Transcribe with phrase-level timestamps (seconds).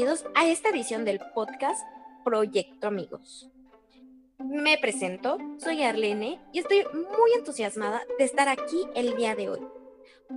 [0.00, 1.82] bienvenidos a esta edición del podcast
[2.24, 3.50] Proyecto Amigos.
[4.38, 9.60] Me presento, soy Arlene y estoy muy entusiasmada de estar aquí el día de hoy.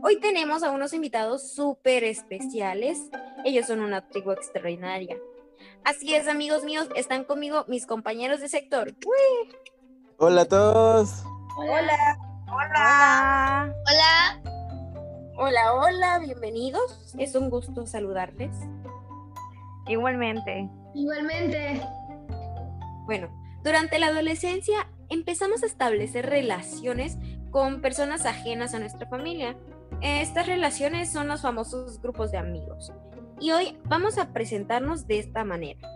[0.04, 3.10] Hoy tenemos a unos invitados súper especiales.
[3.46, 5.18] Ellos son una tribu extraordinaria.
[5.86, 8.93] Así es, amigos míos, están conmigo mis compañeros de sector.
[10.18, 11.24] Hola a todos.
[11.57, 12.18] Hola.
[12.47, 13.74] Hola.
[13.88, 14.41] Hola.
[15.38, 17.16] Hola, hola, bienvenidos.
[17.18, 18.52] Es un gusto saludarles.
[19.87, 20.69] Igualmente.
[20.93, 21.82] Igualmente.
[23.05, 23.29] Bueno,
[23.64, 27.18] durante la adolescencia empezamos a establecer relaciones
[27.51, 29.55] con personas ajenas a nuestra familia.
[30.01, 32.91] Estas relaciones son los famosos grupos de amigos.
[33.39, 35.88] Y hoy vamos a presentarnos de esta manera.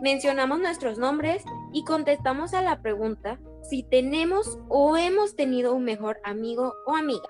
[0.00, 6.18] Mencionamos nuestros nombres y contestamos a la pregunta si tenemos o hemos tenido un mejor
[6.22, 7.28] amigo o amiga.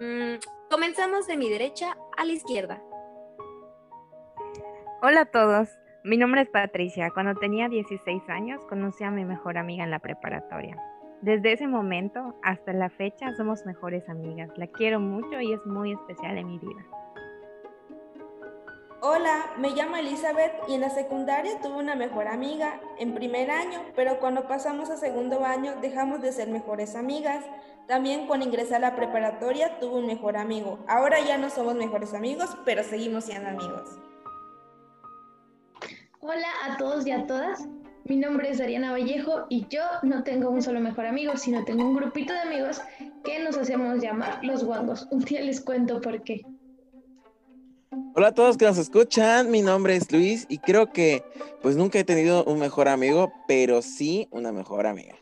[0.00, 0.36] Mm,
[0.70, 2.82] comenzamos de mi derecha a la izquierda.
[5.02, 5.68] Hola a todos,
[6.04, 7.10] mi nombre es Patricia.
[7.10, 10.74] Cuando tenía 16 años conocí a mi mejor amiga en la preparatoria.
[11.20, 14.48] Desde ese momento hasta la fecha somos mejores amigas.
[14.56, 16.82] La quiero mucho y es muy especial en mi vida.
[19.02, 23.82] Hola, me llamo Elizabeth y en la secundaria tuve una mejor amiga en primer año,
[23.94, 27.44] pero cuando pasamos a segundo año dejamos de ser mejores amigas.
[27.86, 30.78] También cuando ingresé a la preparatoria tuve un mejor amigo.
[30.88, 33.98] Ahora ya no somos mejores amigos, pero seguimos siendo amigos.
[36.28, 37.68] Hola a todos y a todas.
[38.04, 41.84] Mi nombre es Ariana Vallejo y yo no tengo un solo mejor amigo, sino tengo
[41.84, 42.80] un grupito de amigos
[43.22, 45.06] que nos hacemos llamar los guangos.
[45.12, 46.44] Un día les cuento por qué.
[48.16, 51.22] Hola a todos que nos escuchan, mi nombre es Luis y creo que
[51.62, 55.14] pues nunca he tenido un mejor amigo, pero sí una mejor amiga.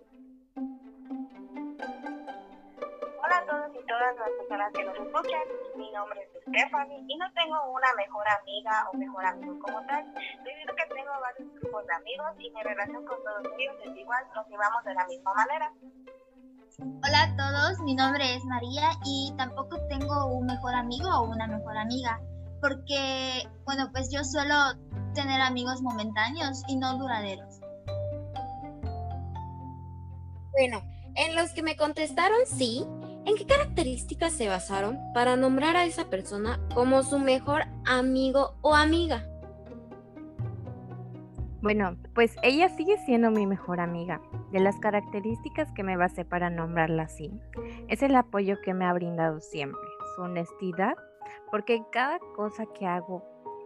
[4.44, 5.46] Personas que nos escuchan,
[5.76, 10.04] mi nombre es Stephanie y no tengo una mejor amiga o mejor amigo como tal,
[10.44, 14.24] debido que tengo varios grupos de amigos y mi relación con todos ellos es igual,
[14.34, 15.72] nos llevamos de la misma manera.
[16.78, 21.46] Hola a todos, mi nombre es María y tampoco tengo un mejor amigo o una
[21.46, 22.20] mejor amiga
[22.60, 24.54] porque, bueno, pues yo suelo
[25.14, 27.60] tener amigos momentáneos y no duraderos.
[30.52, 30.82] Bueno,
[31.14, 32.86] en los que me contestaron sí,
[33.26, 38.74] ¿en qué características se basaron para nombrar a esa persona como su mejor amigo o
[38.74, 39.26] amiga?
[41.62, 44.20] Bueno, pues ella sigue siendo mi mejor amiga.
[44.52, 47.30] De las características que me basé para nombrarla así,
[47.88, 49.80] es el apoyo que me ha brindado siempre,
[50.14, 50.94] su honestidad
[51.54, 53.22] porque cada cosa que hago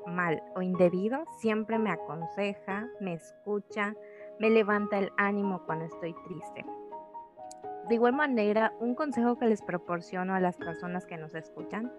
[0.06, 3.94] mal o indebido siempre me aconseja, me escucha,
[4.38, 6.66] me levanta el ánimo cuando estoy triste.
[7.88, 11.90] De igual manera, un consejo que les proporciono a las personas que nos escuchan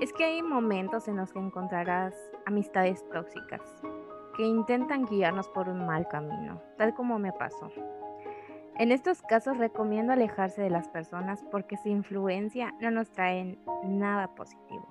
[0.00, 2.12] es que hay momentos en los que encontrarás
[2.44, 3.60] amistades tóxicas
[4.36, 7.70] que intentan guiarnos por un mal camino, tal como me pasó.
[8.78, 14.34] En estos casos recomiendo alejarse de las personas porque su influencia no nos trae nada
[14.34, 14.88] positivo.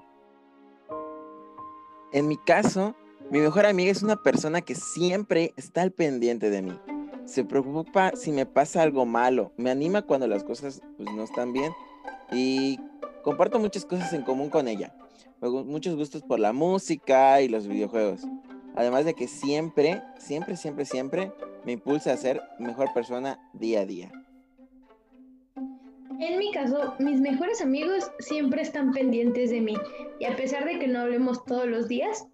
[2.13, 2.96] En mi caso,
[3.31, 6.80] mi mejor amiga es una persona que siempre está al pendiente de mí.
[7.25, 11.53] Se preocupa si me pasa algo malo, me anima cuando las cosas pues, no están
[11.53, 11.71] bien
[12.31, 12.79] y
[13.23, 14.93] comparto muchas cosas en común con ella.
[15.41, 18.21] Muchos gustos por la música y los videojuegos.
[18.75, 21.31] Además de que siempre, siempre, siempre, siempre
[21.65, 24.11] me impulsa a ser mejor persona día a día.
[26.19, 29.75] En mi caso, mis mejores amigos siempre están pendientes de mí
[30.19, 32.27] y a pesar de que no hablemos todos los días,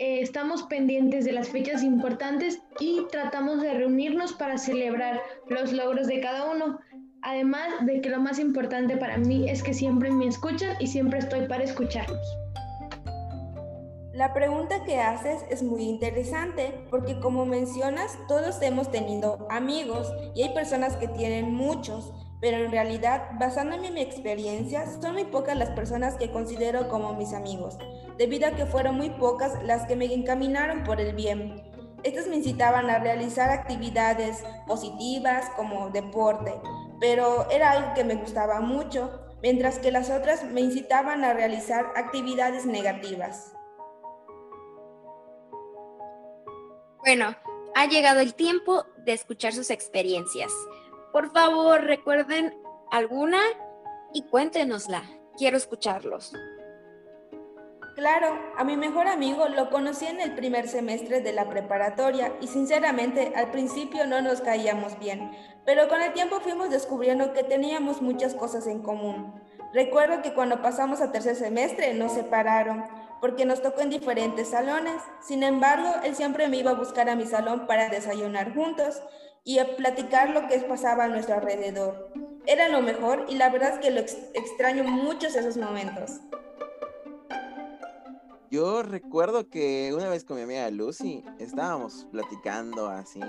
[0.00, 6.06] eh, estamos pendientes de las fechas importantes y tratamos de reunirnos para celebrar los logros
[6.06, 6.78] de cada uno.
[7.20, 11.18] Además de que lo más importante para mí es que siempre me escuchan y siempre
[11.18, 12.24] estoy para escucharlos.
[14.12, 20.42] La pregunta que haces es muy interesante porque como mencionas, todos hemos tenido amigos y
[20.42, 25.56] hay personas que tienen muchos, pero en realidad, basándome en mi experiencia, son muy pocas
[25.56, 27.76] las personas que considero como mis amigos,
[28.16, 31.62] debido a que fueron muy pocas las que me encaminaron por el bien.
[32.04, 36.54] Estas me incitaban a realizar actividades positivas como deporte,
[37.00, 39.10] pero era algo que me gustaba mucho,
[39.42, 43.52] mientras que las otras me incitaban a realizar actividades negativas.
[47.00, 47.34] Bueno,
[47.74, 50.52] ha llegado el tiempo de escuchar sus experiencias.
[51.18, 52.54] Por favor, recuerden
[52.92, 53.40] alguna
[54.14, 55.02] y cuéntenosla.
[55.36, 56.32] Quiero escucharlos.
[57.96, 62.46] Claro, a mi mejor amigo lo conocí en el primer semestre de la preparatoria y
[62.46, 65.32] sinceramente al principio no nos caíamos bien,
[65.66, 69.34] pero con el tiempo fuimos descubriendo que teníamos muchas cosas en común.
[69.74, 72.84] Recuerdo que cuando pasamos a tercer semestre nos separaron,
[73.20, 75.02] porque nos tocó en diferentes salones.
[75.20, 79.02] Sin embargo, él siempre me iba a buscar a mi salón para desayunar juntos
[79.44, 82.10] y a platicar lo que pasaba a nuestro alrededor.
[82.46, 86.20] Era lo mejor y la verdad es que lo extraño muchos esos momentos.
[88.50, 93.20] Yo recuerdo que una vez con mi amiga Lucy estábamos platicando así,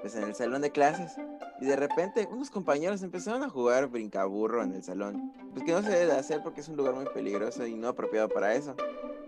[0.00, 1.16] pues en el salón de clases,
[1.60, 5.82] y de repente unos compañeros empezaron a jugar brincaburro en el salón, pues que no
[5.82, 8.76] se debe hacer porque es un lugar muy peligroso y no apropiado para eso.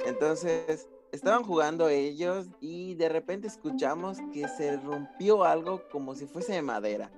[0.07, 6.53] Entonces, estaban jugando ellos y de repente escuchamos que se rompió algo como si fuese
[6.53, 7.11] de madera.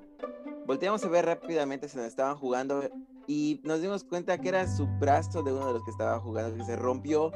[0.66, 2.82] Volteamos a ver rápidamente si nos estaban jugando
[3.26, 6.56] y nos dimos cuenta que era su brazo de uno de los que estaba jugando
[6.56, 7.32] que se rompió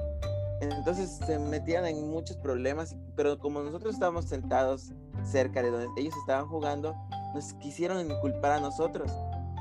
[0.60, 4.92] entonces se metían en muchos problemas, pero como nosotros estábamos sentados
[5.24, 6.94] cerca de donde ellos estaban jugando,
[7.34, 9.10] nos quisieron inculpar a nosotros.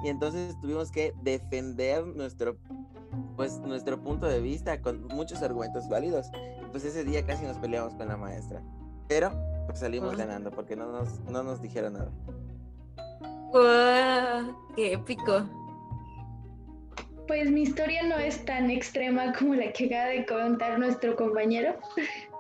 [0.04, 2.58] Y entonces tuvimos que defender nuestro,
[3.40, 6.30] pues, nuestro punto de vista con muchos argumentos válidos.
[6.72, 8.62] Pues ese día casi nos peleamos con la maestra.
[9.08, 9.32] Pero
[9.66, 12.12] pues, salimos ganando porque no nos, no nos dijeron nada.
[14.76, 15.50] ¡Qué épico!
[17.28, 21.78] Pues mi historia no es tan extrema como la que acaba de contar nuestro compañero,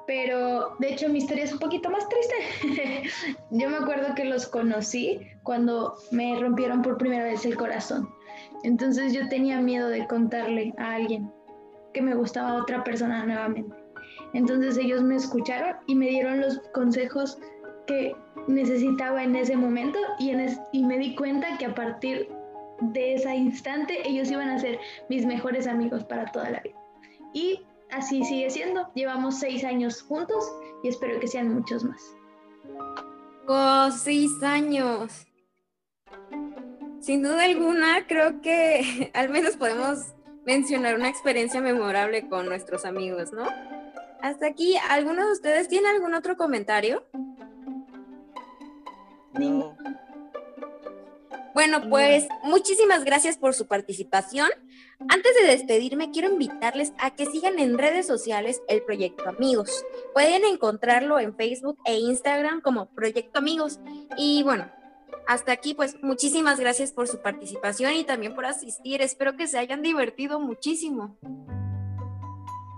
[0.05, 3.09] pero de hecho mi historia es un poquito más triste.
[3.51, 8.18] Yo me acuerdo que los conocí cuando me rompieron por primera vez el corazón.
[8.63, 11.31] Entonces yo tenía miedo de contarle a alguien
[11.93, 13.75] que me gustaba a otra persona nuevamente.
[14.33, 17.39] Entonces ellos me escucharon y me dieron los consejos
[17.87, 18.15] que
[18.47, 20.33] necesitaba en ese momento y,
[20.83, 22.29] me di cuenta que a partir
[22.81, 24.79] de ese instante ellos iban a ser
[25.09, 26.75] mis mejores amigos para toda la vida.
[27.33, 28.91] Y así sigue siendo.
[28.93, 30.43] Llevamos seis años juntos
[30.83, 32.15] y espero que sean muchos más.
[33.47, 33.91] ¡Wow!
[33.91, 35.25] Seis años.
[37.09, 40.13] Sin duda alguna, creo que al menos podemos
[40.45, 43.47] mencionar una experiencia memorable con nuestros amigos, ¿no?
[44.21, 47.03] Hasta aquí, ¿alguno de ustedes tiene algún otro comentario?
[49.33, 49.75] No.
[51.55, 54.49] Bueno, pues muchísimas gracias por su participación.
[54.99, 59.83] Antes de despedirme, quiero invitarles a que sigan en redes sociales el Proyecto Amigos.
[60.13, 63.79] Pueden encontrarlo en Facebook e Instagram como Proyecto Amigos.
[64.15, 64.69] Y bueno,
[65.29, 69.03] hasta aquí, pues muchísimas gracias por su participación y también por asistir.
[69.03, 71.19] Espero que se hayan divertido muchísimo.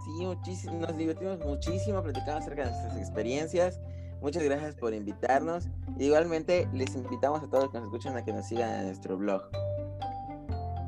[0.03, 3.80] Sí, muchísimo, nos divertimos muchísimo platicando acerca de nuestras experiencias.
[4.19, 5.69] Muchas gracias por invitarnos.
[5.98, 9.18] Igualmente, les invitamos a todos los que nos escuchan a que nos sigan en nuestro
[9.18, 9.44] blog.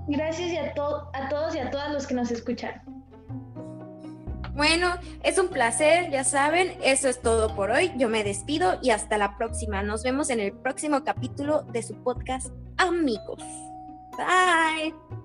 [0.10, 2.93] Gracias a, a todos y a todas los que nos escuchan.
[4.56, 7.92] Bueno, es un placer, ya saben, eso es todo por hoy.
[7.98, 9.82] Yo me despido y hasta la próxima.
[9.82, 12.48] Nos vemos en el próximo capítulo de su podcast
[12.78, 13.44] Amigos.
[14.16, 15.23] Bye.